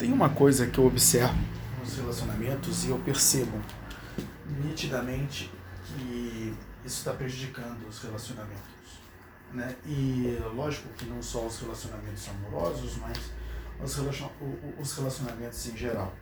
Tem 0.00 0.10
uma 0.14 0.30
coisa 0.30 0.66
que 0.66 0.78
eu 0.78 0.86
observo 0.86 1.38
nos 1.78 1.94
relacionamentos 1.94 2.86
e 2.86 2.88
eu 2.88 2.98
percebo 3.00 3.60
nitidamente 4.64 5.52
que 5.84 6.56
isso 6.82 7.00
está 7.00 7.12
prejudicando 7.12 7.86
os 7.86 8.02
relacionamentos. 8.02 8.62
Né? 9.52 9.76
E 9.84 10.38
lógico 10.56 10.88
que 10.96 11.04
não 11.04 11.22
só 11.22 11.44
os 11.44 11.60
relacionamentos 11.60 12.26
amorosos, 12.30 12.96
mas 12.96 13.18
os 14.78 14.96
relacionamentos 14.96 15.66
em 15.66 15.76
geral. 15.76 16.14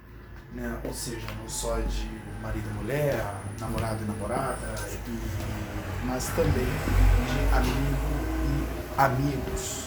Né? 0.52 0.80
Ou 0.82 0.92
seja, 0.92 1.28
não 1.40 1.48
só 1.48 1.78
de 1.78 2.10
marido 2.42 2.68
e 2.68 2.74
mulher, 2.82 3.24
namorado 3.60 4.02
e 4.02 4.06
namorada, 4.08 4.74
e, 5.06 6.04
mas 6.04 6.26
também 6.30 6.66
de 6.66 7.54
amigo 7.54 8.08
e 8.44 9.00
amigos. 9.00 9.84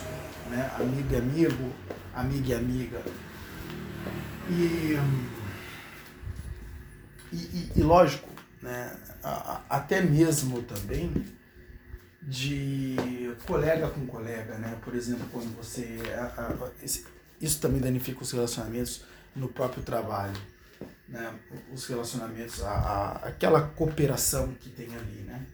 Né? 0.50 0.71
Amigo 0.80 1.14
e 1.14 1.18
amigo, 1.18 1.73
amiga 2.16 2.48
e 2.48 2.54
amiga. 2.54 3.02
E, 4.50 4.98
e, 7.31 7.72
e 7.76 7.84
lógico, 7.84 8.30
né? 8.62 8.98
até 9.70 10.02
mesmo 10.02 10.62
também 10.64 11.26
de 12.22 13.36
colega 13.45 13.88
com 13.88 14.05
colega, 14.05 14.58
né? 14.58 14.77
Por 14.84 14.95
exemplo, 14.95 15.26
quando 15.31 15.55
você 15.55 16.00
isso 17.40 17.59
também 17.59 17.81
danifica 17.81 18.22
os 18.22 18.31
relacionamentos 18.31 19.04
no 19.36 19.48
próprio 19.48 19.81
trabalho, 19.84 20.40
né? 21.08 21.34
Os 21.73 21.86
relacionamentos, 21.88 22.62
a, 22.62 22.72
a 22.72 23.12
aquela 23.28 23.62
cooperação 23.62 24.53
que 24.59 24.70
tem 24.70 24.95
ali, 24.95 25.23
né? 25.26 25.45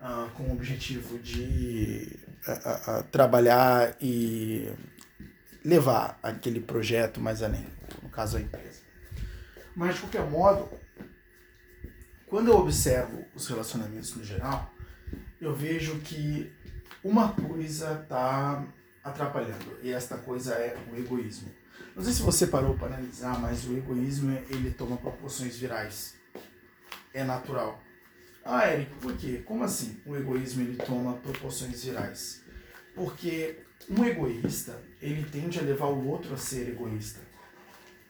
Ah, 0.00 0.28
com 0.34 0.44
o 0.44 0.52
objetivo 0.52 1.18
de 1.18 2.18
a, 2.46 2.98
a, 2.98 3.02
trabalhar 3.02 3.96
e 4.00 4.70
levar 5.66 6.16
aquele 6.22 6.60
projeto 6.60 7.20
mais 7.20 7.42
além, 7.42 7.66
no 8.00 8.08
caso 8.08 8.36
a 8.36 8.40
empresa. 8.40 8.82
Mas 9.74 9.96
de 9.96 10.02
qualquer 10.02 10.24
modo, 10.24 10.70
quando 12.28 12.48
eu 12.48 12.56
observo 12.56 13.24
os 13.34 13.48
relacionamentos 13.48 14.14
no 14.14 14.24
geral, 14.24 14.72
eu 15.40 15.52
vejo 15.52 15.98
que 15.98 16.52
uma 17.02 17.32
coisa 17.32 18.00
está 18.00 18.64
atrapalhando 19.02 19.76
e 19.82 19.90
esta 19.90 20.16
coisa 20.16 20.54
é 20.54 20.78
o 20.92 20.96
egoísmo. 20.96 21.50
Não 21.96 22.04
sei 22.04 22.12
se 22.12 22.22
você 22.22 22.46
parou 22.46 22.78
para 22.78 22.94
analisar, 22.94 23.36
mas 23.40 23.64
o 23.64 23.76
egoísmo 23.76 24.38
ele 24.48 24.70
toma 24.70 24.96
proporções 24.96 25.56
virais. 25.58 26.14
É 27.12 27.24
natural. 27.24 27.82
Ah, 28.44 28.72
Eric, 28.72 28.94
por 29.00 29.16
quê? 29.16 29.42
Como 29.44 29.64
assim 29.64 30.00
o 30.06 30.14
egoísmo 30.14 30.62
ele 30.62 30.76
toma 30.76 31.14
proporções 31.14 31.82
virais? 31.82 32.44
Porque 32.94 33.65
um 33.88 34.04
egoísta, 34.04 34.80
ele 35.00 35.24
tende 35.24 35.58
a 35.58 35.62
levar 35.62 35.86
o 35.86 36.08
outro 36.08 36.34
a 36.34 36.36
ser 36.36 36.68
egoísta. 36.68 37.20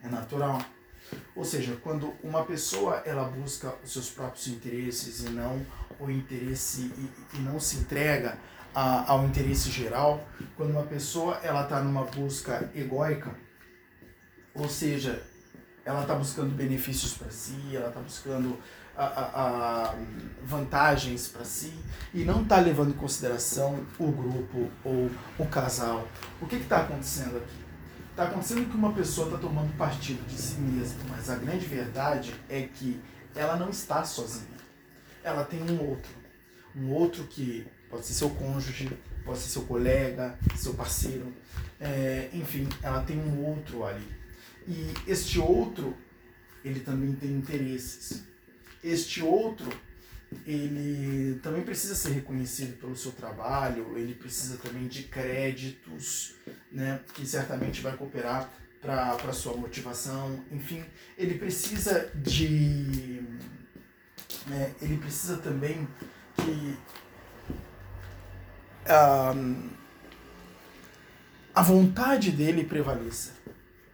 É 0.03 0.09
natural. 0.09 0.63
Ou 1.35 1.45
seja, 1.45 1.77
quando 1.83 2.15
uma 2.23 2.45
pessoa 2.45 3.03
ela 3.05 3.25
busca 3.25 3.75
os 3.85 3.93
seus 3.93 4.11
próprios 4.11 4.49
interesses 4.49 5.21
e 5.21 5.29
não 5.31 5.65
o 6.01 6.11
interesse 6.11 6.93
e, 6.97 7.37
e 7.37 7.41
não 7.41 7.61
se 7.61 7.77
entrega 7.77 8.39
a, 8.75 9.11
ao 9.11 9.25
interesse 9.25 9.71
geral, 9.71 10.27
quando 10.57 10.71
uma 10.71 10.85
pessoa 10.85 11.39
ela 11.43 11.63
está 11.63 11.83
numa 11.83 12.05
busca 12.05 12.71
egóica, 12.75 13.35
ou 14.55 14.69
seja, 14.69 15.23
ela 15.85 16.03
está 16.03 16.15
buscando 16.15 16.55
benefícios 16.55 17.15
para 17.15 17.31
si, 17.31 17.75
ela 17.75 17.89
está 17.89 18.01
buscando 18.01 18.59
a, 19.05 19.91
a, 19.91 19.95
vantagens 20.43 21.29
para 21.29 21.45
si 21.45 21.73
e 22.15 22.25
não 22.25 22.43
está 22.43 22.59
levando 22.59 22.91
em 22.91 22.97
consideração 22.97 23.85
o 23.99 24.11
grupo 24.11 24.71
ou 24.85 25.11
o 25.39 25.47
casal. 25.47 26.09
O 26.41 26.47
que 26.47 26.57
está 26.57 26.83
acontecendo 26.83 27.37
aqui? 27.37 27.67
Está 28.11 28.25
acontecendo 28.25 28.71
que 28.71 28.77
uma 28.77 28.93
pessoa 28.93 29.27
está 29.27 29.39
tomando 29.39 29.77
partido 29.77 30.27
de 30.27 30.41
si 30.41 30.59
mesma, 30.59 31.01
mas 31.11 31.29
a 31.29 31.37
grande 31.37 31.67
verdade 31.67 32.35
é 32.49 32.63
que 32.63 32.99
ela 33.35 33.57
não 33.57 33.69
está 33.69 34.03
sozinha. 34.05 34.57
Ela 35.23 35.45
tem 35.45 35.63
um 35.63 35.87
outro. 35.87 36.13
Um 36.75 36.91
outro 36.93 37.25
que 37.25 37.67
pode 37.91 38.07
ser 38.07 38.15
seu 38.15 38.31
cônjuge, 38.31 38.91
pode 39.25 39.39
ser 39.39 39.49
seu 39.51 39.63
colega, 39.63 40.39
seu 40.55 40.73
parceiro. 40.73 41.33
É, 41.79 42.31
enfim, 42.33 42.67
ela 42.83 43.03
tem 43.03 43.19
um 43.19 43.45
outro 43.45 43.85
ali. 43.85 44.09
E 44.67 44.95
este 45.07 45.39
outro, 45.39 45.95
ele 46.65 46.81
também 46.81 47.13
tem 47.13 47.31
interesses. 47.31 48.25
Este 48.87 49.21
outro 49.21 49.69
ele 50.47 51.41
também 51.41 51.63
precisa 51.63 51.95
ser 51.95 52.11
reconhecido 52.11 52.79
pelo 52.79 52.97
seu 52.97 53.11
trabalho, 53.11 53.99
ele 53.99 54.15
precisa 54.15 54.57
também 54.59 54.87
de 54.87 55.05
créditos, 55.05 56.35
né, 56.71 57.01
que 57.15 57.27
certamente 57.27 57.81
vai 57.81 57.97
cooperar 57.97 58.49
para 58.81 59.33
sua 59.33 59.57
motivação, 59.57 60.45
enfim, 60.53 60.85
ele 61.19 61.37
precisa 61.37 62.11
de. 62.15 63.23
Né, 64.47 64.73
ele 64.81 64.97
precisa 64.99 65.39
também 65.39 65.89
que. 66.37 66.79
Um, 68.89 69.69
a 71.53 71.63
vontade 71.63 72.31
dele 72.31 72.63
prevaleça 72.63 73.33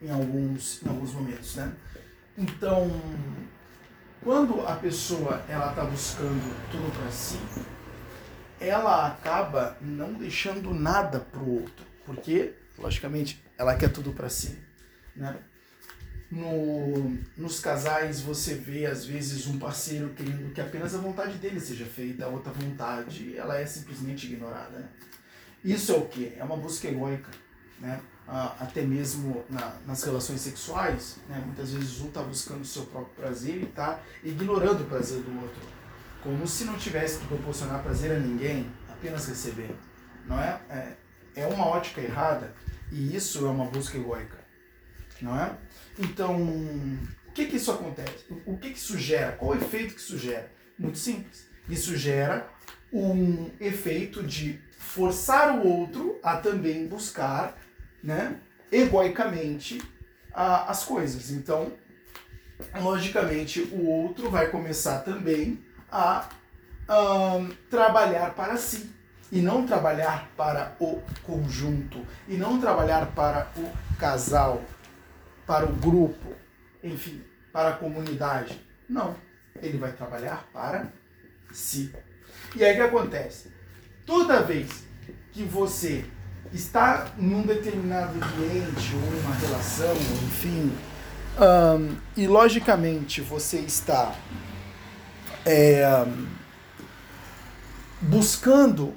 em 0.02 0.10
alguns, 0.10 0.82
em 0.82 0.88
alguns 0.88 1.12
momentos, 1.14 1.54
né? 1.56 1.72
Então, 2.36 2.90
quando 4.22 4.66
a 4.66 4.76
pessoa 4.76 5.44
ela 5.48 5.70
está 5.70 5.84
buscando 5.84 6.70
tudo 6.70 6.90
para 6.96 7.10
si, 7.10 7.38
ela 8.60 9.08
acaba 9.08 9.76
não 9.80 10.14
deixando 10.14 10.72
nada 10.72 11.18
para 11.18 11.40
o 11.40 11.62
outro, 11.62 11.84
porque, 12.06 12.54
logicamente, 12.78 13.42
ela 13.58 13.74
quer 13.76 13.90
tudo 13.90 14.12
para 14.12 14.28
si. 14.28 14.58
Né? 15.16 15.36
No, 16.30 17.18
nos 17.36 17.60
casais 17.60 18.20
você 18.20 18.54
vê 18.54 18.86
às 18.86 19.04
vezes 19.04 19.46
um 19.46 19.58
parceiro 19.58 20.10
querendo 20.10 20.52
que 20.54 20.60
apenas 20.60 20.94
a 20.94 20.98
vontade 20.98 21.36
dele 21.36 21.60
seja 21.60 21.84
feita, 21.84 22.24
a 22.24 22.28
outra 22.28 22.52
vontade 22.52 23.36
ela 23.36 23.58
é 23.58 23.66
simplesmente 23.66 24.32
ignorada. 24.32 24.78
Né? 24.78 24.88
Isso 25.64 25.92
é 25.92 25.96
o 25.96 26.06
que? 26.06 26.32
É 26.38 26.44
uma 26.44 26.56
busca 26.56 26.88
egóica. 26.88 27.30
Né? 27.80 28.00
até 28.58 28.82
mesmo 28.82 29.44
na, 29.50 29.76
nas 29.86 30.02
relações 30.04 30.40
sexuais, 30.40 31.18
né? 31.28 31.42
muitas 31.44 31.72
vezes 31.72 32.00
um 32.00 32.08
está 32.08 32.22
buscando 32.22 32.62
o 32.62 32.64
seu 32.64 32.86
próprio 32.86 33.14
prazer 33.14 33.56
e 33.56 33.64
está 33.64 34.00
ignorando 34.22 34.82
o 34.82 34.86
prazer 34.86 35.20
do 35.22 35.42
outro, 35.42 35.60
como 36.22 36.46
se 36.46 36.64
não 36.64 36.78
tivesse 36.78 37.18
que 37.18 37.26
proporcionar 37.26 37.82
prazer 37.82 38.12
a 38.12 38.18
ninguém, 38.18 38.70
apenas 38.88 39.26
receber. 39.26 39.74
Não 40.26 40.38
é? 40.38 40.60
é? 40.70 40.92
É 41.34 41.46
uma 41.46 41.66
ótica 41.66 42.00
errada 42.00 42.54
e 42.90 43.14
isso 43.14 43.44
é 43.44 43.50
uma 43.50 43.64
busca 43.64 43.98
egoica, 43.98 44.38
não 45.20 45.38
é? 45.38 45.56
Então, 45.98 46.40
o 46.42 47.32
que 47.32 47.46
que 47.46 47.56
isso 47.56 47.72
acontece? 47.72 48.24
O 48.46 48.56
que 48.56 48.70
que 48.70 48.78
isso 48.78 48.98
gera? 48.98 49.32
Qual 49.32 49.50
o 49.50 49.54
efeito 49.54 49.94
que 49.94 50.00
isso 50.00 50.16
gera? 50.16 50.50
Muito 50.78 50.98
simples. 50.98 51.48
Isso 51.68 51.96
gera 51.96 52.48
um 52.92 53.50
efeito 53.58 54.22
de 54.22 54.60
forçar 54.82 55.56
o 55.56 55.66
outro 55.66 56.18
a 56.22 56.36
também 56.36 56.86
buscar 56.86 57.56
né, 58.02 58.36
egoicamente 58.70 59.80
a, 60.34 60.70
as 60.70 60.84
coisas. 60.84 61.30
Então, 61.30 61.72
logicamente, 62.80 63.62
o 63.72 63.86
outro 63.86 64.28
vai 64.28 64.48
começar 64.48 64.98
também 64.98 65.64
a 65.90 66.28
um, 66.90 67.48
trabalhar 67.70 68.34
para 68.34 68.56
si 68.56 68.90
e 69.30 69.40
não 69.40 69.64
trabalhar 69.64 70.28
para 70.36 70.76
o 70.78 71.00
conjunto 71.22 72.04
e 72.28 72.36
não 72.36 72.60
trabalhar 72.60 73.06
para 73.14 73.50
o 73.56 73.96
casal, 73.96 74.62
para 75.46 75.64
o 75.64 75.72
grupo, 75.72 76.34
enfim, 76.82 77.22
para 77.52 77.70
a 77.70 77.76
comunidade. 77.76 78.60
Não, 78.88 79.16
ele 79.62 79.78
vai 79.78 79.92
trabalhar 79.92 80.46
para 80.52 80.92
si. 81.52 81.94
E 82.54 82.64
aí 82.64 82.72
o 82.72 82.76
que 82.76 82.82
acontece? 82.82 83.61
Toda 84.04 84.42
vez 84.42 84.84
que 85.32 85.44
você 85.44 86.04
está 86.52 87.12
num 87.16 87.42
determinado 87.42 88.12
ambiente 88.14 88.94
ou 88.94 89.20
uma 89.20 89.34
relação, 89.34 89.94
enfim, 89.94 90.72
um, 91.38 91.96
e 92.16 92.26
logicamente 92.26 93.20
você 93.20 93.58
está 93.58 94.14
é, 95.46 95.84
buscando, 98.00 98.94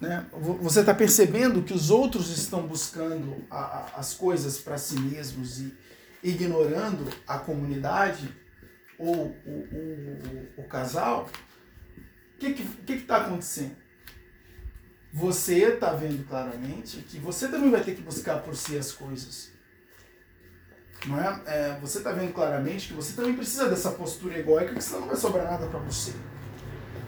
né, 0.00 0.26
você 0.60 0.80
está 0.80 0.94
percebendo 0.94 1.62
que 1.62 1.72
os 1.72 1.90
outros 1.90 2.30
estão 2.30 2.66
buscando 2.66 3.44
a, 3.50 3.58
a, 3.58 3.86
as 3.96 4.14
coisas 4.14 4.58
para 4.58 4.78
si 4.78 4.98
mesmos 5.00 5.60
e 5.60 5.74
ignorando 6.22 7.08
a 7.26 7.38
comunidade 7.38 8.32
ou 8.96 9.36
o, 9.44 9.50
o, 9.50 10.58
o, 10.58 10.62
o 10.62 10.68
casal, 10.68 11.28
o 12.36 12.38
que 12.38 12.62
está 12.92 13.18
tá 13.18 13.26
acontecendo? 13.26 13.81
Você 15.12 15.74
está 15.74 15.92
vendo 15.92 16.26
claramente 16.26 16.98
que 16.98 17.18
você 17.18 17.48
também 17.48 17.70
vai 17.70 17.82
ter 17.82 17.94
que 17.94 18.00
buscar 18.00 18.38
por 18.38 18.56
si 18.56 18.78
as 18.78 18.92
coisas. 18.92 19.50
Não 21.06 21.20
é? 21.20 21.40
é 21.46 21.78
você 21.80 21.98
está 21.98 22.12
vendo 22.12 22.32
claramente 22.32 22.88
que 22.88 22.94
você 22.94 23.12
também 23.12 23.34
precisa 23.34 23.68
dessa 23.68 23.90
postura 23.90 24.38
egóica, 24.38 24.74
que 24.74 24.82
senão 24.82 25.00
não 25.00 25.08
vai 25.08 25.16
sobrar 25.16 25.44
nada 25.44 25.66
para 25.66 25.80
você. 25.80 26.12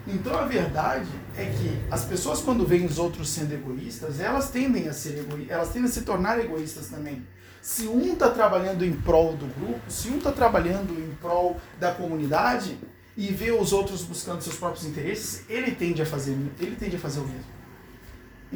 Então 0.07 0.37
a 0.37 0.45
verdade 0.45 1.09
é 1.35 1.45
que 1.45 1.81
as 1.89 2.05
pessoas 2.05 2.41
quando 2.41 2.63
veem 2.63 2.85
os 2.85 2.99
outros 2.99 3.27
sendo 3.29 3.53
egoístas, 3.53 4.19
elas 4.19 4.51
tendem 4.51 4.87
a 4.87 4.93
ser 4.93 5.17
egoístas, 5.17 5.49
elas 5.49 5.69
tendem 5.69 5.89
a 5.89 5.91
se 5.91 6.01
tornar 6.01 6.39
egoístas 6.39 6.89
também. 6.89 7.25
Se 7.59 7.87
um 7.87 8.13
está 8.13 8.29
trabalhando 8.29 8.85
em 8.85 8.93
prol 8.93 9.35
do 9.35 9.47
grupo, 9.59 9.79
se 9.89 10.09
um 10.09 10.19
está 10.19 10.31
trabalhando 10.31 10.93
em 10.93 11.09
prol 11.15 11.59
da 11.79 11.91
comunidade 11.91 12.77
e 13.17 13.33
vê 13.33 13.51
os 13.51 13.73
outros 13.73 14.03
buscando 14.03 14.43
seus 14.43 14.57
próprios 14.57 14.85
interesses, 14.85 15.43
ele 15.49 15.71
tende 15.71 16.03
a 16.03 16.05
fazer, 16.05 16.37
ele 16.59 16.75
tende 16.75 16.97
a 16.97 16.99
fazer 16.99 17.21
o 17.21 17.23
mesmo. 17.23 17.54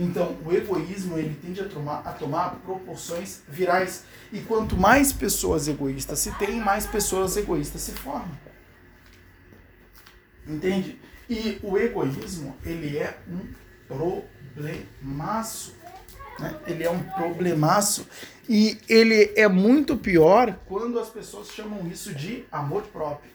Então, 0.01 0.37
o 0.45 0.53
egoísmo 0.53 1.17
ele 1.17 1.37
tende 1.41 1.59
a 1.59 1.67
tomar, 1.67 1.97
a 2.05 2.13
tomar 2.13 2.55
proporções 2.63 3.41
virais. 3.49 4.05
E 4.31 4.39
quanto 4.39 4.77
mais 4.77 5.11
pessoas 5.11 5.67
egoístas 5.67 6.19
se 6.19 6.31
tem, 6.37 6.57
mais 6.57 6.85
pessoas 6.85 7.35
egoístas 7.35 7.81
se 7.81 7.91
formam. 7.91 8.31
Entende? 10.47 10.97
E 11.29 11.59
o 11.61 11.77
egoísmo, 11.77 12.55
ele 12.65 12.97
é 12.97 13.19
um 13.27 13.45
problemaço. 13.89 15.75
Né? 16.39 16.57
Ele 16.65 16.83
é 16.85 16.89
um 16.89 17.03
problemaço. 17.03 18.07
E 18.47 18.79
ele 18.87 19.33
é 19.35 19.49
muito 19.49 19.97
pior 19.97 20.57
quando 20.65 20.97
as 20.97 21.09
pessoas 21.09 21.49
chamam 21.49 21.85
isso 21.87 22.15
de 22.15 22.45
amor 22.49 22.83
próprio. 22.83 23.29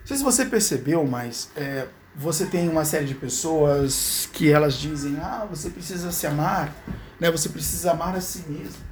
Não 0.00 0.06
sei 0.06 0.16
se 0.16 0.24
você 0.24 0.46
percebeu, 0.46 1.04
mas 1.04 1.50
é, 1.54 1.86
você 2.18 2.46
tem 2.46 2.68
uma 2.68 2.84
série 2.84 3.06
de 3.06 3.14
pessoas 3.14 4.28
que 4.32 4.50
elas 4.50 4.74
dizem, 4.74 5.16
ah, 5.20 5.46
você 5.48 5.70
precisa 5.70 6.10
se 6.10 6.26
amar, 6.26 6.74
né? 7.20 7.30
você 7.30 7.48
precisa 7.48 7.92
amar 7.92 8.16
a 8.16 8.20
si 8.20 8.40
mesmo. 8.48 8.82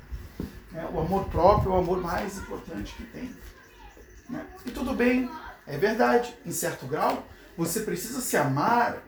Né? 0.70 0.88
O 0.92 1.00
amor 1.00 1.28
próprio 1.28 1.72
é 1.72 1.74
o 1.74 1.78
amor 1.78 2.00
mais 2.00 2.38
importante 2.38 2.94
que 2.94 3.02
tem. 3.02 3.34
Né? 4.30 4.46
E 4.64 4.70
tudo 4.70 4.94
bem, 4.94 5.28
é 5.66 5.76
verdade, 5.76 6.36
em 6.46 6.52
certo 6.52 6.86
grau, 6.86 7.26
você 7.58 7.80
precisa 7.80 8.20
se 8.20 8.36
amar, 8.36 9.02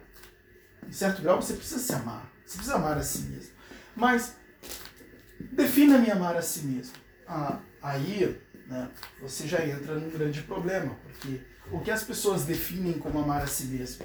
em 0.89 0.93
certo 0.93 1.23
grau 1.23 1.41
você 1.41 1.55
precisa 1.55 1.79
se 1.79 1.93
amar, 1.93 2.29
você 2.45 2.57
precisa 2.57 2.75
amar 2.75 2.99
a 2.99 3.03
si 3.05 3.21
mesmo. 3.21 3.53
Mas 3.95 4.35
defina-me 5.53 6.11
amar 6.11 6.37
a 6.37 6.43
si 6.43 6.63
mesmo. 6.63 6.95
Ah, 7.25 7.61
aí 7.81 8.37
né, 8.67 8.89
você 9.23 9.47
já 9.47 9.65
entra 9.65 9.95
num 9.95 10.11
grande 10.11 10.43
problema, 10.43 10.97
porque 11.05 11.41
o 11.73 11.81
que 11.81 11.91
as 11.91 12.03
pessoas 12.03 12.45
definem 12.45 12.95
como 12.95 13.19
amar 13.19 13.43
a 13.43 13.47
si 13.47 13.65
mesmo. 13.65 14.05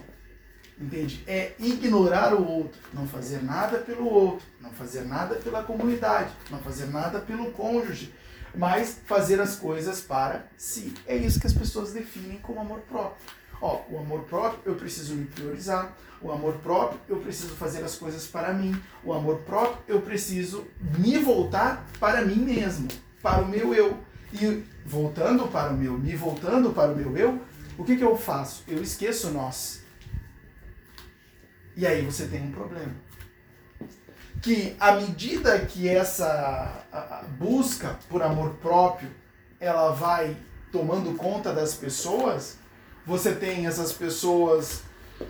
Entende? 0.80 1.24
É 1.28 1.54
ignorar 1.60 2.34
o 2.34 2.46
outro, 2.46 2.80
não 2.94 3.08
fazer 3.08 3.44
nada 3.44 3.78
pelo 3.78 4.06
outro, 4.06 4.46
não 4.60 4.72
fazer 4.72 5.02
nada 5.02 5.36
pela 5.36 5.64
comunidade, 5.64 6.32
não 6.50 6.60
fazer 6.60 6.88
nada 6.88 7.20
pelo 7.20 7.52
cônjuge, 7.52 8.14
mas 8.56 9.00
fazer 9.06 9.40
as 9.40 9.56
coisas 9.56 10.02
para 10.02 10.48
si. 10.58 10.94
É 11.06 11.16
isso 11.16 11.40
que 11.40 11.48
as 11.48 11.54
pessoas 11.54 11.94
definem 11.94 12.40
como 12.40 12.60
amor 12.60 12.80
próprio. 12.82 13.26
Ó, 13.62 13.82
o 13.90 13.98
amor 14.00 14.24
próprio 14.24 14.62
eu 14.66 14.76
preciso 14.76 15.16
me 15.16 15.26
priorizar, 15.26 15.96
o 16.22 16.32
amor 16.32 16.56
próprio 16.56 17.00
eu 17.08 17.18
preciso 17.18 17.56
fazer 17.56 17.84
as 17.84 17.96
coisas 17.96 18.28
para 18.28 18.54
mim, 18.54 18.76
o 19.04 19.14
amor 19.14 19.38
próprio 19.40 19.78
eu 19.88 20.02
preciso 20.02 20.66
me 20.98 21.18
voltar 21.18 21.86
para 22.00 22.26
mim 22.26 22.38
mesmo, 22.38 22.88
para 23.22 23.42
o 23.42 23.48
meu 23.48 23.74
eu. 23.74 23.98
E 24.34 24.64
voltando 24.86 25.48
para 25.48 25.72
o 25.72 25.78
meu, 25.78 25.94
me 25.94 26.16
voltando 26.16 26.72
para 26.72 26.92
o 26.92 26.96
meu 26.96 27.16
eu, 27.16 27.40
o 27.78 27.84
que, 27.84 27.96
que 27.96 28.04
eu 28.04 28.18
faço? 28.18 28.64
Eu 28.68 28.82
esqueço 28.82 29.32
nós. 29.32 29.82
E 31.76 31.88
aí 31.88 32.02
você 32.06 32.28
tem 32.28 32.44
um 32.44 32.52
problema. 32.52 32.94
Que 34.42 34.76
à 34.80 34.94
medida 34.94 35.60
que 35.66 35.88
essa 35.88 36.86
busca 37.38 37.98
por 38.10 38.22
amor 38.22 38.56
próprio 38.56 39.10
ela 39.60 39.92
vai 39.92 40.36
tomando 40.72 41.16
conta 41.16 41.54
das 41.54 41.74
pessoas, 41.74 42.58
você 43.06 43.34
tem 43.34 43.66
essas 43.66 43.94
pessoas 43.94 44.82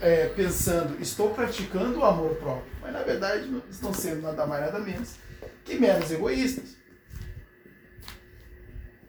é, 0.02 0.28
pensando, 0.30 1.00
estou 1.02 1.34
praticando 1.34 2.00
o 2.00 2.06
amor 2.06 2.36
próprio, 2.36 2.72
mas 2.82 2.94
na 2.94 3.04
verdade 3.04 3.48
não 3.48 3.62
estão 3.70 3.94
sendo 3.94 4.22
nada 4.22 4.46
mais 4.48 4.66
nada 4.66 4.80
menos 4.80 5.16
que 5.64 5.76
meros 5.76 6.12
egoístas. 6.12 6.76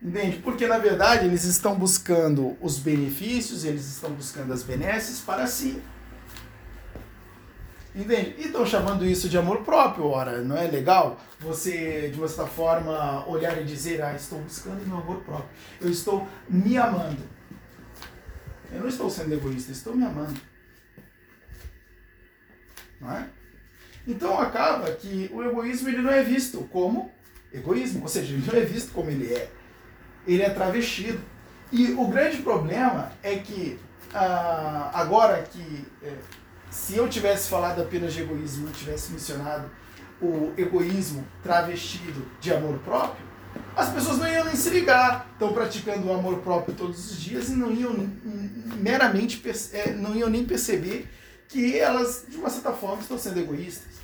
Entende? 0.04 0.36
Porque 0.36 0.66
na 0.66 0.76
verdade 0.76 1.24
eles 1.24 1.44
estão 1.44 1.74
buscando 1.74 2.58
os 2.60 2.78
benefícios, 2.78 3.64
eles 3.64 3.86
estão 3.86 4.10
buscando 4.10 4.52
as 4.52 4.62
benesses 4.62 5.20
para 5.20 5.46
si. 5.46 5.82
Entende? 7.94 8.34
E 8.36 8.46
estão 8.46 8.66
chamando 8.66 9.06
isso 9.06 9.30
de 9.30 9.38
amor 9.38 9.62
próprio, 9.62 10.04
ora, 10.04 10.42
não 10.42 10.58
é 10.58 10.66
legal 10.66 11.18
você, 11.40 12.10
de 12.12 12.18
uma 12.18 12.28
certa 12.28 12.50
forma, 12.50 13.26
olhar 13.26 13.58
e 13.58 13.64
dizer, 13.64 14.02
ah, 14.02 14.14
estou 14.14 14.40
buscando 14.40 14.86
meu 14.86 14.98
amor 14.98 15.22
próprio, 15.22 15.48
eu 15.80 15.88
estou 15.88 16.28
me 16.50 16.76
amando. 16.76 17.22
Eu 18.70 18.80
não 18.80 18.88
estou 18.88 19.08
sendo 19.08 19.32
egoísta, 19.32 19.72
estou 19.72 19.94
me 19.94 20.04
amando. 20.04 20.38
Não 23.00 23.10
é? 23.10 23.26
Então 24.06 24.38
acaba 24.38 24.90
que 24.90 25.30
o 25.32 25.42
egoísmo 25.42 25.88
ele 25.88 26.02
não 26.02 26.10
é 26.10 26.22
visto 26.22 26.68
como 26.70 27.10
egoísmo, 27.52 28.02
ou 28.02 28.08
seja, 28.08 28.34
ele 28.34 28.44
não 28.44 28.54
é 28.54 28.64
visto 28.64 28.92
como 28.92 29.08
ele 29.08 29.32
é 29.32 29.48
ele 30.26 30.42
é 30.42 30.50
travestido. 30.50 31.20
E 31.72 31.92
o 31.92 32.06
grande 32.08 32.38
problema 32.38 33.12
é 33.22 33.36
que, 33.36 33.78
ah, 34.12 34.90
agora 34.94 35.42
que, 35.42 35.84
é, 36.02 36.12
se 36.70 36.96
eu 36.96 37.08
tivesse 37.08 37.48
falado 37.48 37.82
apenas 37.82 38.12
de 38.12 38.22
egoísmo, 38.22 38.66
não 38.66 38.72
tivesse 38.72 39.12
mencionado 39.12 39.70
o 40.20 40.52
egoísmo 40.56 41.26
travestido 41.42 42.26
de 42.40 42.52
amor 42.52 42.78
próprio, 42.78 43.24
as 43.76 43.88
pessoas 43.90 44.18
não 44.18 44.28
iam 44.28 44.44
nem 44.44 44.54
se 44.54 44.70
ligar. 44.70 45.28
Estão 45.32 45.52
praticando 45.52 46.06
o 46.06 46.12
amor 46.12 46.38
próprio 46.38 46.74
todos 46.74 47.10
os 47.10 47.20
dias 47.20 47.48
e 47.48 47.52
não 47.52 47.72
iam 47.72 47.92
meramente, 48.76 49.42
é, 49.72 49.92
não 49.92 50.14
iam 50.14 50.30
nem 50.30 50.44
perceber 50.44 51.08
que 51.48 51.78
elas, 51.78 52.24
de 52.28 52.36
uma 52.36 52.50
certa 52.50 52.72
forma, 52.72 53.00
estão 53.00 53.18
sendo 53.18 53.40
egoístas. 53.40 53.94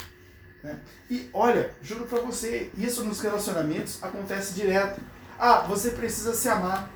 Né? 0.62 0.78
E 1.08 1.28
olha, 1.32 1.72
juro 1.82 2.04
para 2.04 2.20
você, 2.20 2.70
isso 2.76 3.04
nos 3.04 3.20
relacionamentos 3.20 4.02
acontece 4.02 4.54
direto. 4.54 5.00
Ah, 5.42 5.60
você 5.62 5.92
precisa 5.92 6.34
se 6.34 6.50
amar 6.50 6.90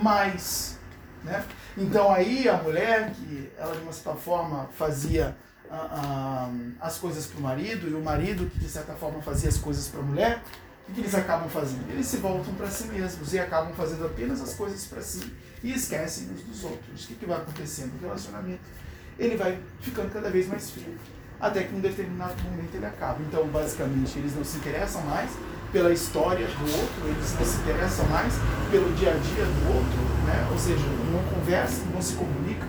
mais. 0.00 0.78
Né? 1.24 1.44
Então 1.76 2.12
aí 2.12 2.48
a 2.48 2.56
mulher, 2.56 3.10
que 3.10 3.50
ela 3.58 3.74
de 3.74 3.82
uma 3.82 3.92
certa 3.92 4.14
forma 4.14 4.68
fazia 4.78 5.36
ah, 5.68 5.88
ah, 5.90 6.50
as 6.80 6.96
coisas 6.96 7.26
para 7.26 7.40
o 7.40 7.42
marido, 7.42 7.88
e 7.88 7.94
o 7.94 8.00
marido 8.00 8.48
que 8.48 8.60
de 8.60 8.68
certa 8.68 8.94
forma 8.94 9.20
fazia 9.20 9.48
as 9.48 9.58
coisas 9.58 9.88
para 9.88 9.98
a 9.98 10.04
mulher, 10.04 10.42
o 10.88 10.92
que 10.92 11.00
eles 11.00 11.14
acabam 11.16 11.48
fazendo? 11.48 11.90
Eles 11.90 12.06
se 12.06 12.18
voltam 12.18 12.54
para 12.54 12.70
si 12.70 12.84
mesmos 12.86 13.34
e 13.34 13.38
acabam 13.40 13.74
fazendo 13.74 14.06
apenas 14.06 14.40
as 14.40 14.54
coisas 14.54 14.86
para 14.86 15.02
si 15.02 15.34
e 15.64 15.72
esquecem 15.72 16.28
uns 16.32 16.42
dos 16.42 16.62
outros. 16.62 17.04
O 17.04 17.08
que, 17.08 17.14
que 17.16 17.26
vai 17.26 17.38
acontecendo? 17.38 17.94
O 17.98 18.00
relacionamento 18.00 18.62
ele 19.18 19.36
vai 19.36 19.58
ficando 19.80 20.12
cada 20.12 20.30
vez 20.30 20.46
mais 20.46 20.70
frio, 20.70 20.96
até 21.40 21.62
que 21.62 21.74
um 21.74 21.80
determinado 21.80 22.34
momento 22.42 22.74
ele 22.74 22.86
acaba. 22.86 23.18
Então, 23.20 23.46
basicamente, 23.48 24.18
eles 24.18 24.34
não 24.34 24.44
se 24.44 24.58
interessam 24.58 25.02
mais 25.02 25.30
pela 25.72 25.92
história 25.92 26.46
do 26.46 26.62
outro, 26.62 27.08
eles 27.08 27.34
não 27.38 27.44
se 27.44 27.58
interessam 27.58 28.06
mais 28.06 28.34
pelo 28.70 28.90
dia 28.94 29.10
a 29.10 29.16
dia 29.16 29.44
do 29.44 29.74
outro, 29.74 29.98
né? 30.24 30.48
ou 30.50 30.58
seja, 30.58 30.82
não 31.12 31.22
conversam, 31.34 31.86
não 31.92 32.00
se 32.00 32.14
comunicam. 32.14 32.68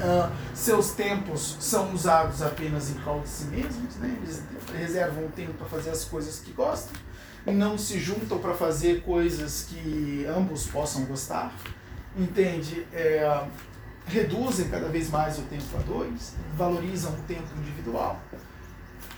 Uh, 0.00 0.32
seus 0.54 0.92
tempos 0.92 1.56
são 1.60 1.92
usados 1.92 2.42
apenas 2.42 2.90
em 2.90 2.94
prol 2.94 3.20
de 3.20 3.28
si 3.28 3.44
mesmos, 3.44 3.96
né? 3.96 4.16
eles 4.22 4.42
reservam 4.74 5.26
o 5.26 5.28
tempo 5.28 5.52
para 5.54 5.66
fazer 5.66 5.90
as 5.90 6.04
coisas 6.04 6.40
que 6.40 6.52
gostam, 6.52 6.92
não 7.46 7.78
se 7.78 7.98
juntam 7.98 8.38
para 8.38 8.54
fazer 8.54 9.02
coisas 9.02 9.66
que 9.68 10.26
ambos 10.26 10.66
possam 10.66 11.04
gostar, 11.04 11.52
entende? 12.16 12.86
É, 12.92 13.44
reduzem 14.06 14.68
cada 14.68 14.88
vez 14.88 15.10
mais 15.10 15.38
o 15.38 15.42
tempo 15.42 15.64
a 15.74 15.82
dois, 15.82 16.34
valorizam 16.56 17.12
o 17.12 17.22
tempo 17.28 17.48
individual. 17.58 18.20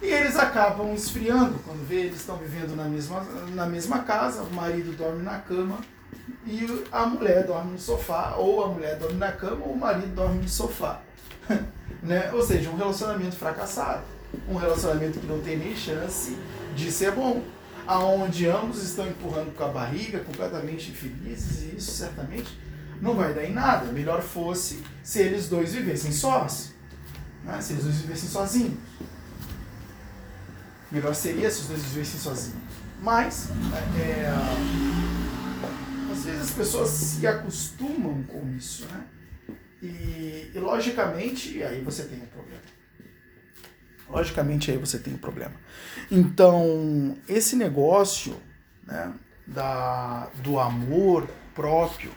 E 0.00 0.06
eles 0.06 0.36
acabam 0.36 0.92
esfriando 0.94 1.58
quando 1.64 1.86
vê 1.86 2.00
eles 2.00 2.16
estão 2.16 2.36
vivendo 2.36 2.74
na 2.74 2.84
mesma, 2.84 3.24
na 3.54 3.66
mesma 3.66 4.00
casa, 4.00 4.42
o 4.42 4.52
marido 4.52 4.96
dorme 4.96 5.22
na 5.22 5.38
cama 5.38 5.78
e 6.44 6.84
a 6.90 7.06
mulher 7.06 7.46
dorme 7.46 7.72
no 7.72 7.78
sofá, 7.78 8.34
ou 8.36 8.64
a 8.64 8.68
mulher 8.68 8.98
dorme 8.98 9.18
na 9.18 9.30
cama 9.30 9.64
ou 9.64 9.72
o 9.72 9.78
marido 9.78 10.12
dorme 10.14 10.42
no 10.42 10.48
sofá. 10.48 11.00
né? 12.02 12.30
Ou 12.32 12.42
seja, 12.42 12.68
um 12.70 12.76
relacionamento 12.76 13.36
fracassado, 13.36 14.02
um 14.48 14.56
relacionamento 14.56 15.20
que 15.20 15.26
não 15.26 15.40
tem 15.40 15.56
nem 15.56 15.76
chance 15.76 16.36
de 16.74 16.90
ser 16.90 17.12
bom, 17.12 17.42
aonde 17.86 18.48
ambos 18.48 18.82
estão 18.82 19.06
empurrando 19.06 19.54
com 19.54 19.64
a 19.64 19.68
barriga, 19.68 20.20
completamente 20.20 20.90
infelizes, 20.90 21.62
e 21.62 21.76
isso 21.76 21.92
certamente 21.92 22.58
não 23.02 23.16
vai 23.16 23.34
dar 23.34 23.44
em 23.44 23.52
nada. 23.52 23.90
Melhor 23.92 24.22
fosse 24.22 24.82
se 25.02 25.18
eles 25.18 25.48
dois 25.48 25.74
vivessem 25.74 26.12
sós, 26.12 26.72
né? 27.44 27.60
se 27.60 27.72
eles 27.72 27.84
dois 27.84 27.96
vivessem 27.96 28.28
sozinhos. 28.28 28.78
Melhor 30.90 31.14
seria 31.14 31.50
se 31.50 31.62
os 31.62 31.66
dois 31.66 31.82
vivessem 31.82 32.20
sozinhos. 32.20 32.62
Mas, 33.02 33.48
é, 34.00 34.32
às 36.12 36.24
vezes 36.24 36.42
as 36.42 36.50
pessoas 36.52 36.90
se 36.90 37.26
acostumam 37.26 38.22
com 38.22 38.48
isso, 38.56 38.86
né? 38.86 39.04
E, 39.82 40.52
e 40.54 40.58
logicamente, 40.60 41.60
aí 41.64 41.82
você 41.82 42.04
tem 42.04 42.22
um 42.22 42.26
problema. 42.26 42.62
Logicamente, 44.08 44.70
aí 44.70 44.76
você 44.76 44.98
tem 45.00 45.14
um 45.14 45.18
problema. 45.18 45.54
Então, 46.08 47.18
esse 47.28 47.56
negócio 47.56 48.36
né, 48.86 49.12
da, 49.44 50.30
do 50.44 50.60
amor 50.60 51.26
próprio 51.54 52.12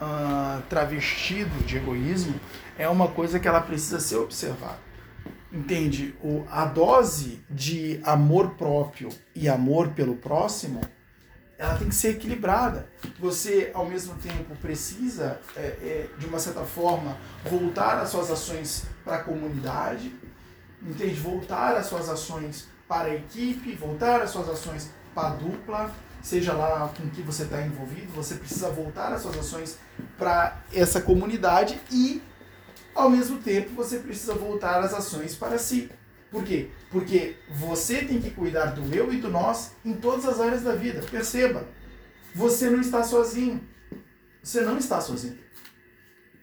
uh, 0.00 0.62
travestido 0.68 1.64
de 1.64 1.76
egoísmo 1.76 2.38
é 2.78 2.88
uma 2.88 3.08
coisa 3.08 3.38
que 3.38 3.48
ela 3.48 3.60
precisa 3.60 4.00
ser 4.00 4.16
observada. 4.16 4.78
entende? 5.52 6.14
O, 6.22 6.44
a 6.50 6.64
dose 6.64 7.44
de 7.50 8.00
amor 8.04 8.50
próprio 8.50 9.08
e 9.34 9.48
amor 9.48 9.88
pelo 9.88 10.16
próximo, 10.16 10.80
ela 11.58 11.76
tem 11.76 11.88
que 11.88 11.94
ser 11.94 12.10
equilibrada. 12.10 12.88
Você, 13.18 13.70
ao 13.74 13.84
mesmo 13.84 14.14
tempo, 14.16 14.54
precisa, 14.56 15.40
é, 15.56 15.60
é, 15.60 16.08
de 16.16 16.26
uma 16.26 16.38
certa 16.38 16.64
forma, 16.64 17.16
voltar 17.44 17.98
as 17.98 18.10
suas 18.10 18.30
ações 18.30 18.84
para 19.04 19.16
a 19.16 19.22
comunidade, 19.24 20.14
entende? 20.80 21.14
Voltar 21.14 21.76
as 21.76 21.86
suas 21.86 22.08
ações 22.08 22.68
para 22.86 23.08
a 23.08 23.14
equipe, 23.14 23.74
voltar 23.74 24.22
as 24.22 24.30
suas 24.30 24.48
ações 24.48 24.90
para 25.14 25.28
a 25.28 25.34
dupla, 25.34 25.90
seja 26.22 26.52
lá 26.52 26.92
com 26.96 27.08
que 27.10 27.22
você 27.22 27.44
está 27.44 27.62
envolvido, 27.62 28.12
você 28.12 28.34
precisa 28.34 28.70
voltar 28.70 29.12
as 29.12 29.22
suas 29.22 29.38
ações 29.38 29.78
para 30.16 30.62
essa 30.72 31.00
comunidade 31.00 31.80
e 31.90 32.22
ao 32.98 33.08
mesmo 33.08 33.38
tempo, 33.38 33.70
você 33.74 34.00
precisa 34.00 34.34
voltar 34.34 34.80
as 34.82 34.92
ações 34.92 35.36
para 35.36 35.56
si. 35.56 35.88
Por 36.32 36.42
quê? 36.42 36.68
Porque 36.90 37.36
você 37.48 38.04
tem 38.04 38.20
que 38.20 38.32
cuidar 38.32 38.72
do 38.72 38.92
eu 38.92 39.12
e 39.12 39.18
do 39.18 39.30
nós 39.30 39.70
em 39.84 39.94
todas 39.94 40.26
as 40.26 40.40
áreas 40.40 40.62
da 40.62 40.74
vida. 40.74 41.00
Perceba, 41.08 41.64
você 42.34 42.68
não 42.68 42.80
está 42.80 43.04
sozinho. 43.04 43.62
Você 44.42 44.62
não 44.62 44.76
está 44.78 45.00
sozinho. 45.00 45.38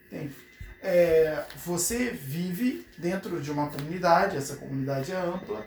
Entende? 0.06 0.34
É, 0.80 1.44
você 1.64 2.10
vive 2.10 2.86
dentro 2.96 3.38
de 3.38 3.50
uma 3.50 3.68
comunidade, 3.68 4.38
essa 4.38 4.56
comunidade 4.56 5.12
é 5.12 5.16
ampla, 5.16 5.66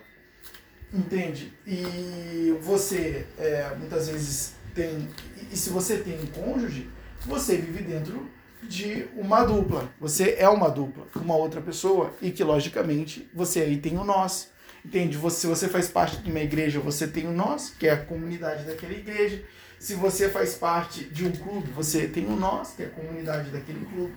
entende? 0.92 1.52
E 1.66 2.56
você 2.60 3.26
é, 3.38 3.74
muitas 3.78 4.08
vezes 4.08 4.54
tem. 4.74 5.08
E 5.50 5.56
se 5.56 5.70
você 5.70 5.98
tem 5.98 6.18
um 6.20 6.26
cônjuge, 6.26 6.88
você 7.26 7.56
vive 7.56 7.82
dentro 7.82 8.28
de 8.62 9.06
uma 9.16 9.44
dupla. 9.44 9.88
Você 10.00 10.36
é 10.38 10.48
uma 10.48 10.68
dupla, 10.68 11.06
uma 11.16 11.36
outra 11.36 11.60
pessoa, 11.60 12.14
e 12.20 12.30
que, 12.30 12.44
logicamente, 12.44 13.28
você 13.34 13.60
aí 13.60 13.78
tem 13.78 13.98
o 13.98 14.04
nós. 14.04 14.50
Entende? 14.84 15.16
Você, 15.16 15.40
se 15.40 15.46
você 15.46 15.68
faz 15.68 15.88
parte 15.88 16.18
de 16.18 16.30
uma 16.30 16.40
igreja, 16.40 16.80
você 16.80 17.06
tem 17.06 17.26
o 17.26 17.32
nós, 17.32 17.70
que 17.78 17.86
é 17.86 17.92
a 17.92 18.04
comunidade 18.04 18.64
daquela 18.64 18.92
igreja. 18.92 19.42
Se 19.78 19.94
você 19.94 20.28
faz 20.28 20.54
parte 20.54 21.04
de 21.04 21.26
um 21.26 21.32
clube, 21.32 21.70
você 21.70 22.06
tem 22.06 22.26
o 22.26 22.36
nós, 22.36 22.72
que 22.72 22.82
é 22.82 22.86
a 22.86 22.90
comunidade 22.90 23.50
daquele 23.50 23.84
clube. 23.86 24.14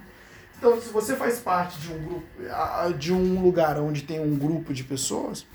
Então, 0.58 0.82
se 0.82 0.90
você 0.90 1.16
faz 1.16 1.40
parte 1.40 1.80
de 1.80 1.92
um 1.92 2.02
grupo, 2.02 2.26
de 2.98 3.12
um 3.12 3.44
lugar 3.44 3.78
onde 3.80 4.04
tem 4.04 4.20
um 4.20 4.38
grupo 4.38 4.74
de 4.74 4.84
pessoas, 4.84 5.46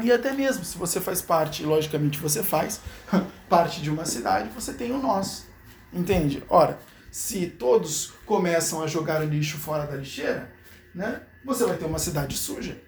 e 0.00 0.12
até 0.12 0.32
mesmo 0.32 0.64
se 0.64 0.78
você 0.78 1.00
faz 1.00 1.20
parte, 1.20 1.62
logicamente 1.64 2.18
você 2.18 2.42
faz 2.42 2.80
parte 3.48 3.80
de 3.80 3.90
uma 3.90 4.04
cidade, 4.04 4.48
você 4.50 4.72
tem 4.72 4.92
o 4.92 4.98
nós. 4.98 5.46
Entende? 5.92 6.42
Ora, 6.48 6.78
se 7.10 7.46
todos 7.46 8.12
começam 8.26 8.82
a 8.82 8.86
jogar 8.86 9.20
lixo 9.20 9.58
fora 9.58 9.86
da 9.86 9.96
lixeira, 9.96 10.52
né, 10.94 11.22
você 11.44 11.64
vai 11.64 11.76
ter 11.76 11.86
uma 11.86 11.98
cidade 11.98 12.36
suja. 12.36 12.80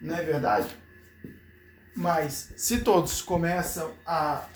Não 0.00 0.16
é 0.16 0.22
verdade? 0.22 0.68
Mas 1.94 2.52
se 2.56 2.78
todos 2.78 3.20
começam 3.20 3.92
a 4.06 4.46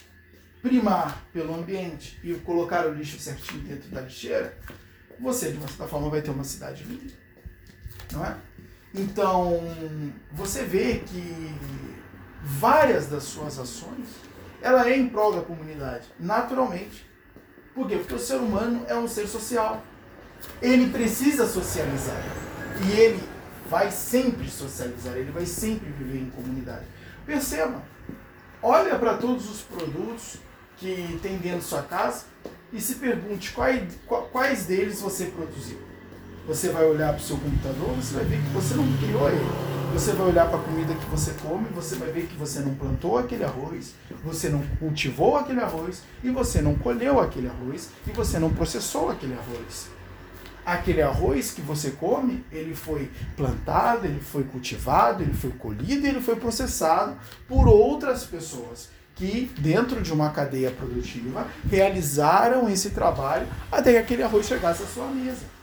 primar 0.63 1.25
pelo 1.33 1.55
ambiente 1.55 2.19
e 2.23 2.33
colocar 2.35 2.87
o 2.87 2.95
lixo 2.95 3.19
certinho 3.19 3.63
dentro 3.63 3.91
da 3.91 4.01
lixeira, 4.01 4.57
você, 5.21 5.51
de 5.51 5.59
uma 5.59 5.69
certa 5.69 5.89
forma, 5.89 6.09
vai 6.09 6.23
ter 6.23 6.31
uma 6.31 6.45
cidade 6.45 6.85
limpa. 6.85 7.13
Não 8.13 8.25
é? 8.25 8.37
Então, 8.95 9.61
você 10.33 10.65
vê 10.65 11.03
que 11.07 11.55
várias 12.43 13.07
das 13.07 13.25
suas 13.25 13.59
ações, 13.59 14.07
ela 14.61 14.89
é 14.89 14.97
em 14.97 15.09
prol 15.09 15.33
da 15.33 15.43
comunidade, 15.43 16.07
naturalmente. 16.21 17.07
Por 17.75 17.89
quê? 17.89 17.97
Porque 17.97 18.15
o 18.15 18.19
ser 18.19 18.37
humano 18.37 18.85
é 18.87 18.95
um 18.95 19.09
ser 19.09 19.27
social. 19.27 19.83
Ele 20.61 20.91
precisa 20.91 21.47
socializar. 21.47 22.23
E 22.87 23.01
ele 23.01 23.23
vai 23.69 23.91
sempre 23.91 24.49
socializar, 24.51 25.17
ele 25.17 25.31
vai 25.31 25.47
sempre 25.47 25.91
viver 25.93 26.19
em 26.19 26.31
comunidade. 26.31 26.85
Perceba, 27.25 27.83
olha 28.63 28.99
para 28.99 29.17
todos 29.17 29.49
os 29.49 29.63
produtos 29.63 30.37
que 30.77 31.19
tem 31.23 31.39
dentro 31.39 31.61
da 31.61 31.65
sua 31.65 31.83
casa 31.83 32.25
e 32.73 32.81
se 32.81 32.97
pergunte 32.97 33.53
quais, 33.53 33.99
quais 34.31 34.67
deles 34.67 35.01
você 35.01 35.27
produziu. 35.27 35.79
Você 36.47 36.71
vai 36.71 36.85
olhar 36.85 37.13
para 37.13 37.23
o 37.23 37.25
seu 37.25 37.37
computador, 37.37 37.89
você 37.95 38.15
vai 38.15 38.25
ver 38.25 38.39
que 38.39 38.49
você 38.49 38.75
não 38.75 38.87
criou 38.99 39.29
ele 39.29 39.73
você 39.93 40.13
vai 40.13 40.29
olhar 40.29 40.49
para 40.49 40.59
a 40.59 40.63
comida 40.63 40.95
que 40.95 41.05
você 41.05 41.33
come, 41.43 41.67
você 41.75 41.97
vai 41.97 42.11
ver 42.11 42.27
que 42.27 42.35
você 42.35 42.61
não 42.61 42.75
plantou 42.75 43.19
aquele 43.19 43.45
arroz, 43.45 43.95
você 44.25 44.49
não 44.49 44.63
cultivou 44.79 45.37
aquele 45.37 45.61
arroz, 45.61 46.03
e 46.25 46.31
você 46.31 46.63
não 46.63 46.75
colheu 46.75 47.21
aquele 47.21 47.47
arroz, 47.47 47.91
e 48.07 48.11
você 48.11 48.39
não 48.39 48.51
processou 48.51 49.11
aquele 49.11 49.35
arroz. 49.35 49.89
Aquele 50.65 51.03
arroz 51.03 51.51
que 51.51 51.61
você 51.61 51.91
come, 51.91 52.43
ele 52.51 52.75
foi 52.75 53.11
plantado, 53.37 54.07
ele 54.07 54.21
foi 54.21 54.45
cultivado, 54.45 55.23
ele 55.23 55.35
foi 55.35 55.51
colhido, 55.51 56.07
ele 56.07 56.23
foi 56.23 56.37
processado 56.37 57.15
por 57.47 57.69
outras 57.69 58.25
pessoas 58.25 58.89
que, 59.15 59.51
dentro 59.59 60.01
de 60.01 60.11
uma 60.11 60.31
cadeia 60.31 60.71
produtiva, 60.71 61.47
realizaram 61.71 62.67
esse 62.71 62.91
trabalho 62.91 63.47
até 63.71 63.93
que 63.93 63.99
aquele 63.99 64.23
arroz 64.23 64.47
chegasse 64.47 64.83
à 64.83 64.87
sua 64.87 65.09
mesa. 65.09 65.62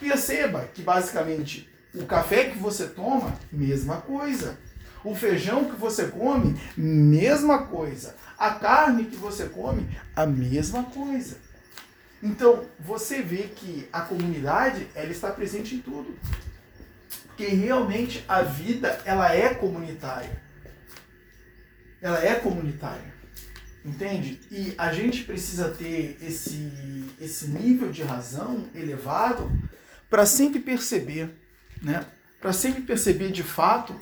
Perceba 0.00 0.68
que, 0.72 0.82
basicamente, 0.82 1.68
o 1.94 2.04
café 2.04 2.50
que 2.50 2.58
você 2.58 2.86
toma, 2.86 3.38
mesma 3.50 4.00
coisa. 4.00 4.58
O 5.04 5.14
feijão 5.14 5.64
que 5.64 5.76
você 5.76 6.06
come, 6.08 6.60
mesma 6.76 7.66
coisa. 7.66 8.14
A 8.36 8.50
carne 8.50 9.04
que 9.04 9.16
você 9.16 9.46
come, 9.46 9.88
a 10.14 10.26
mesma 10.26 10.84
coisa. 10.84 11.36
Então, 12.22 12.64
você 12.78 13.22
vê 13.22 13.44
que 13.44 13.88
a 13.92 14.00
comunidade, 14.00 14.88
ela 14.94 15.10
está 15.10 15.30
presente 15.30 15.76
em 15.76 15.80
tudo. 15.80 16.16
Porque 17.26 17.46
realmente 17.46 18.24
a 18.28 18.42
vida, 18.42 19.00
ela 19.04 19.32
é 19.34 19.54
comunitária. 19.54 20.42
Ela 22.00 22.24
é 22.24 22.34
comunitária. 22.34 23.14
Entende? 23.84 24.40
E 24.50 24.74
a 24.76 24.92
gente 24.92 25.24
precisa 25.24 25.70
ter 25.70 26.18
esse, 26.20 27.04
esse 27.20 27.48
nível 27.48 27.90
de 27.90 28.02
razão 28.02 28.66
elevado 28.74 29.50
para 30.08 30.24
sempre 30.26 30.60
perceber 30.60 31.34
né, 31.82 32.04
para 32.40 32.52
sempre 32.52 32.82
perceber 32.82 33.30
de 33.30 33.42
fato 33.42 33.94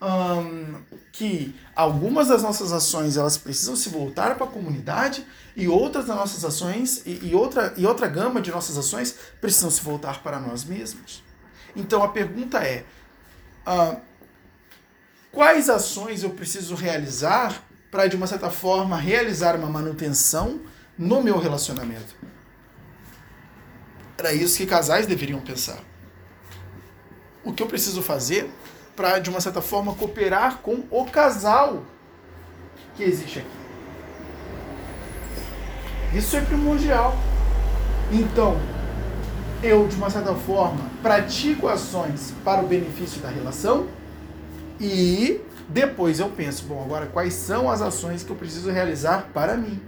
um, 0.00 0.82
que 1.12 1.54
algumas 1.74 2.28
das 2.28 2.42
nossas 2.42 2.72
ações 2.72 3.16
elas 3.16 3.38
precisam 3.38 3.76
se 3.76 3.88
voltar 3.88 4.34
para 4.36 4.44
a 4.46 4.50
comunidade 4.50 5.24
e 5.56 5.68
outras 5.68 6.06
das 6.06 6.16
nossas 6.16 6.44
ações 6.44 7.02
e, 7.06 7.28
e, 7.28 7.34
outra, 7.34 7.72
e 7.76 7.86
outra 7.86 8.06
gama 8.06 8.40
de 8.40 8.50
nossas 8.50 8.76
ações 8.76 9.14
precisam 9.40 9.70
se 9.70 9.80
voltar 9.80 10.22
para 10.22 10.38
nós 10.38 10.64
mesmos. 10.64 11.22
Então 11.74 12.02
a 12.02 12.08
pergunta 12.08 12.58
é: 12.58 12.84
uh, 13.66 14.00
quais 15.32 15.70
ações 15.70 16.22
eu 16.22 16.30
preciso 16.30 16.74
realizar 16.74 17.62
para, 17.90 18.06
de 18.06 18.16
uma 18.16 18.26
certa 18.26 18.50
forma, 18.50 18.96
realizar 18.96 19.56
uma 19.56 19.68
manutenção 19.68 20.60
no 20.98 21.22
meu 21.22 21.38
relacionamento? 21.38 22.14
Era 24.16 24.32
isso 24.32 24.56
que 24.56 24.66
casais 24.66 25.06
deveriam 25.06 25.40
pensar 25.40 25.78
o 27.44 27.52
que 27.52 27.62
eu 27.62 27.66
preciso 27.66 28.02
fazer 28.02 28.50
para, 28.96 29.18
de 29.18 29.28
uma 29.28 29.40
certa 29.40 29.60
forma, 29.60 29.94
cooperar 29.94 30.58
com 30.58 30.84
o 30.90 31.04
casal 31.04 31.82
que 32.96 33.02
existe 33.02 33.40
aqui. 33.40 33.48
Isso 36.16 36.36
é 36.36 36.40
primordial. 36.40 37.16
Então, 38.10 38.58
eu, 39.62 39.86
de 39.88 39.96
uma 39.96 40.08
certa 40.08 40.34
forma, 40.34 40.88
pratico 41.02 41.68
ações 41.68 42.32
para 42.44 42.62
o 42.62 42.66
benefício 42.66 43.20
da 43.20 43.28
relação 43.28 43.88
e 44.80 45.40
depois 45.68 46.20
eu 46.20 46.28
penso, 46.28 46.64
bom, 46.64 46.82
agora 46.82 47.06
quais 47.06 47.34
são 47.34 47.70
as 47.70 47.80
ações 47.80 48.22
que 48.22 48.30
eu 48.30 48.36
preciso 48.36 48.70
realizar 48.70 49.30
para 49.34 49.56
mim? 49.56 49.80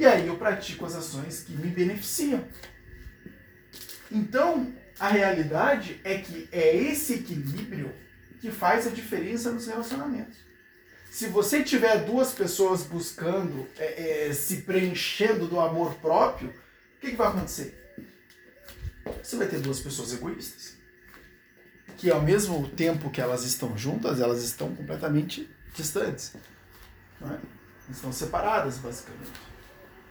E 0.00 0.06
aí 0.06 0.26
eu 0.26 0.38
pratico 0.38 0.86
as 0.86 0.96
ações 0.96 1.40
que 1.40 1.52
me 1.52 1.68
beneficiam. 1.68 2.42
Então, 4.10 4.74
a 4.98 5.08
realidade 5.08 6.00
é 6.02 6.16
que 6.16 6.48
é 6.50 6.74
esse 6.74 7.12
equilíbrio 7.12 7.94
que 8.40 8.50
faz 8.50 8.86
a 8.86 8.90
diferença 8.90 9.52
nos 9.52 9.66
relacionamentos. 9.66 10.38
Se 11.10 11.26
você 11.26 11.62
tiver 11.62 12.02
duas 12.06 12.32
pessoas 12.32 12.82
buscando, 12.82 13.68
é, 13.76 14.28
é, 14.28 14.32
se 14.32 14.62
preenchendo 14.62 15.46
do 15.46 15.60
amor 15.60 15.94
próprio, 15.96 16.48
o 16.48 17.00
que, 17.00 17.10
que 17.10 17.16
vai 17.16 17.28
acontecer? 17.28 17.76
Você 19.22 19.36
vai 19.36 19.48
ter 19.48 19.60
duas 19.60 19.80
pessoas 19.80 20.14
egoístas, 20.14 20.78
que 21.98 22.10
ao 22.10 22.22
mesmo 22.22 22.66
tempo 22.70 23.10
que 23.10 23.20
elas 23.20 23.44
estão 23.44 23.76
juntas, 23.76 24.18
elas 24.18 24.42
estão 24.42 24.74
completamente 24.74 25.46
distantes. 25.74 26.32
Não 27.20 27.34
é? 27.34 27.38
Estão 27.90 28.10
separadas, 28.10 28.78
basicamente. 28.78 29.49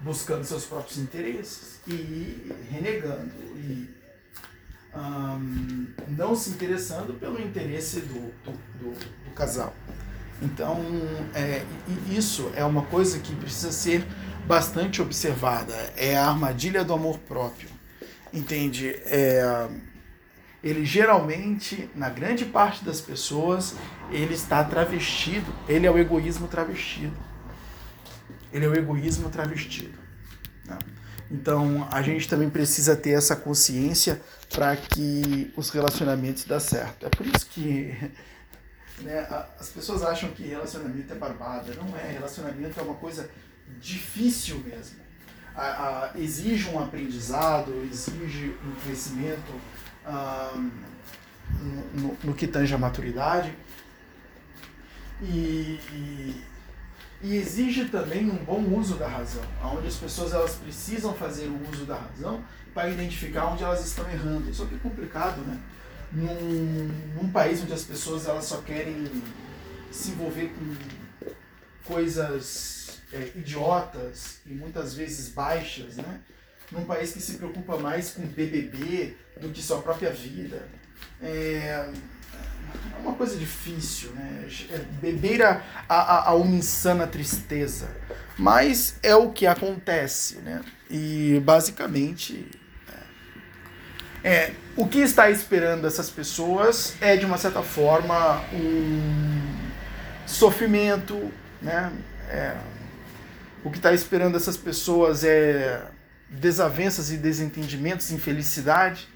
Buscando 0.02 0.44
seus 0.46 0.66
próprios 0.66 0.98
interesses 0.98 1.80
e 1.88 2.52
renegando 2.70 3.32
e 3.56 3.90
um, 4.96 5.88
não 6.08 6.36
se 6.36 6.52
interessando 6.52 7.14
pelo 7.20 7.40
interesse 7.42 8.00
do, 8.02 8.32
do, 8.44 8.52
do, 8.80 8.94
do 8.94 9.32
casal. 9.36 9.74
Então, 10.42 10.78
é, 11.34 11.64
isso 12.10 12.52
é 12.56 12.64
uma 12.64 12.84
coisa 12.84 13.20
que 13.20 13.36
precisa 13.36 13.72
ser 13.72 14.06
bastante 14.48 15.02
observada. 15.02 15.74
É 15.98 16.18
a 16.18 16.30
armadilha 16.30 16.84
do 16.84 16.94
amor 16.94 17.20
próprio. 17.20 17.70
Entende? 18.34 18.90
É, 19.06 19.70
ele 20.64 20.86
geralmente, 20.86 21.90
na 21.96 22.10
grande 22.10 22.46
parte 22.46 22.84
das 22.84 23.02
pessoas, 23.02 23.76
ele 24.12 24.34
está 24.34 24.64
travestido. 24.64 25.54
Ele 25.68 25.86
é 25.86 25.92
o 25.92 25.98
egoísmo 25.98 26.48
travestido. 26.48 27.18
Ele 28.52 28.66
é 28.66 28.68
o 28.68 28.76
egoísmo 28.76 29.30
travestido. 29.30 29.98
Né? 30.66 30.78
Então, 31.32 31.88
a 31.92 32.02
gente 32.02 32.28
também 32.28 32.50
precisa 32.50 32.96
ter 32.96 33.12
essa 33.12 33.36
consciência 33.36 34.20
para 34.50 34.76
que 34.76 35.54
os 35.56 35.70
relacionamentos 35.70 36.44
dêem 36.44 36.60
certo. 36.60 37.06
É 37.06 37.10
por 37.10 37.26
isso 37.26 37.46
que 37.48 37.96
né, 39.02 39.28
as 39.60 39.70
pessoas 39.70 40.02
acham 40.04 40.30
que 40.32 40.44
relacionamento 40.44 41.14
é 41.14 41.16
barbada. 41.16 41.74
Não 41.76 41.96
é. 41.98 42.14
Relacionamento 42.14 42.80
é 42.80 42.84
uma 42.84 42.96
coisa 42.96 43.30
difícil 43.80 44.60
mesmo. 44.60 44.98
A, 45.56 45.62
a, 45.62 46.12
exige 46.16 46.70
um 46.70 46.80
aprendizado, 46.80 47.88
exige 47.92 48.56
um 48.66 48.72
crescimento 48.84 49.54
no, 51.94 52.18
no, 52.24 52.34
que 52.34 52.48
tange 52.48 52.74
a 52.74 52.78
maturidade. 52.78 53.54
E, 55.22 55.80
e, 57.22 57.36
exige 57.36 57.86
também 57.86 58.30
um 58.30 58.44
bom 58.44 58.62
uso 58.78 58.96
da 58.96 59.08
razão, 59.08 59.44
onde 59.64 59.88
as 59.88 59.96
pessoas 59.96 60.34
elas 60.34 60.56
precisam 60.56 61.14
fazer 61.14 61.48
o 61.48 61.70
uso 61.70 61.86
da 61.86 61.96
razão 61.96 62.44
para 62.74 62.90
identificar 62.90 63.48
onde 63.48 63.64
elas 63.64 63.86
estão 63.86 64.10
errando. 64.10 64.50
Isso 64.50 64.64
aqui 64.64 64.76
é 64.76 64.80
complicado, 64.80 65.42
né? 65.42 65.60
Num, 66.12 66.90
num 67.16 67.32
país 67.32 67.62
onde 67.62 67.74
as 67.74 67.84
pessoas 67.84 68.28
elas 68.28 68.46
só 68.46 68.62
querem 68.62 69.10
se 69.92 70.12
envolver 70.12 70.52
com 70.58 71.94
coisas 71.94 73.02
é, 73.12 73.32
idiotas 73.36 74.40
e 74.46 74.54
muitas 74.54 74.96
vezes 74.96 75.30
baixas, 75.30 75.98
né? 75.98 76.22
num 76.72 76.86
país 76.86 77.12
que 77.12 77.22
se 77.22 77.34
preocupa 77.34 77.78
mais 77.78 78.12
com 78.12 78.22
BBB 78.22 79.16
do 79.42 79.50
que 79.50 79.62
sua 79.62 79.82
própria 79.82 80.12
vida. 80.12 80.68
É, 81.22 81.92
é 82.96 83.02
uma 83.02 83.14
coisa 83.14 83.38
difícil, 83.38 84.12
né? 84.12 84.48
É, 84.70 85.44
a, 85.44 85.96
a, 85.96 86.30
a, 86.30 86.36
uma 86.36 86.56
insana 86.56 87.08
tristeza. 87.08 87.90
Mas 88.38 88.96
é 89.04 89.16
o 89.16 89.32
que 89.32 89.46
acontece, 89.46 90.38
né? 90.38 90.62
E 90.90 91.42
basicamente. 91.44 92.48
É, 94.24 94.30
é, 94.32 94.54
o 94.76 94.88
que 94.88 95.00
está 95.00 95.30
esperando 95.30 95.86
essas 95.86 96.10
pessoas 96.10 96.96
é, 97.02 97.16
de 97.16 97.26
uma 97.26 97.38
certa 97.38 97.62
forma, 97.62 98.42
um 98.54 99.70
sofrimento, 100.26 101.32
né? 101.62 101.92
É, 102.30 102.56
o 103.64 103.70
que 103.70 103.78
está 103.78 103.94
esperando 103.94 104.38
essas 104.38 104.56
pessoas 104.56 105.24
é 105.24 105.86
desavenças 106.30 107.12
e 107.12 107.18
desentendimentos, 107.18 108.12
infelicidade, 108.12 109.08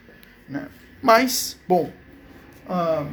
né? 0.50 0.67
Mas, 1.01 1.57
bom, 1.67 1.91
uh, 2.65 3.12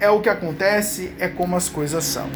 é 0.00 0.08
o 0.10 0.20
que 0.20 0.28
acontece, 0.28 1.12
é 1.18 1.28
como 1.28 1.56
as 1.56 1.68
coisas 1.68 2.04
são. 2.04 2.30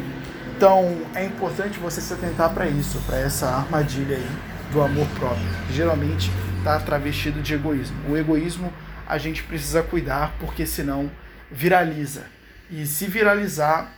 Então, 0.55 1.01
é 1.15 1.25
importante 1.25 1.79
você 1.79 1.99
se 1.99 2.13
atentar 2.13 2.53
para 2.53 2.67
isso, 2.67 3.01
para 3.05 3.17
essa 3.17 3.47
armadilha 3.47 4.17
aí 4.17 4.29
do 4.71 4.81
amor 4.81 5.07
próprio, 5.19 5.45
geralmente 5.71 6.31
está 6.57 6.79
travestido 6.79 7.41
de 7.41 7.53
egoísmo. 7.53 8.09
O 8.09 8.17
egoísmo 8.17 8.73
a 9.05 9.17
gente 9.17 9.43
precisa 9.43 9.83
cuidar, 9.83 10.35
porque 10.39 10.65
senão 10.65 11.11
viraliza. 11.51 12.25
E 12.71 12.85
se 12.85 13.05
viralizar, 13.07 13.91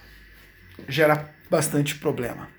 gera 0.87 1.29
bastante 1.49 1.95
problema. 1.95 2.54